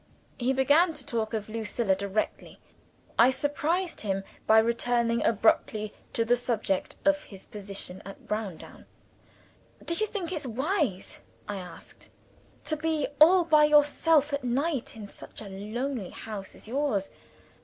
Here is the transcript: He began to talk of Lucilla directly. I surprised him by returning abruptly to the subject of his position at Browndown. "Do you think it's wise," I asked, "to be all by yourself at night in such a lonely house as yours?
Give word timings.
He 0.39 0.51
began 0.51 0.95
to 0.95 1.05
talk 1.05 1.31
of 1.35 1.47
Lucilla 1.47 1.93
directly. 1.95 2.59
I 3.19 3.29
surprised 3.29 4.01
him 4.01 4.23
by 4.47 4.57
returning 4.57 5.23
abruptly 5.23 5.93
to 6.13 6.25
the 6.25 6.35
subject 6.35 6.95
of 7.05 7.21
his 7.21 7.45
position 7.45 8.01
at 8.03 8.27
Browndown. 8.27 8.87
"Do 9.85 9.93
you 9.93 10.07
think 10.07 10.31
it's 10.31 10.47
wise," 10.47 11.19
I 11.47 11.57
asked, 11.57 12.09
"to 12.65 12.75
be 12.75 13.09
all 13.19 13.43
by 13.45 13.65
yourself 13.65 14.33
at 14.33 14.43
night 14.43 14.95
in 14.95 15.05
such 15.05 15.39
a 15.39 15.49
lonely 15.49 16.09
house 16.09 16.55
as 16.55 16.67
yours? 16.67 17.11